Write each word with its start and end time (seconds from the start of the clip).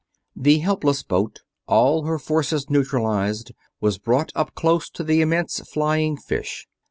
The 0.35 0.57
helpless 0.57 1.03
boat, 1.03 1.41
all 1.67 2.05
her 2.05 2.17
forces 2.17 2.71
neutralized, 2.71 3.51
was 3.79 3.99
brought 3.99 4.31
up 4.33 4.55
close 4.55 4.89
to 4.89 5.03
the 5.03 5.21
immense 5.21 5.59
flying 5.69 6.17
fish. 6.17 6.67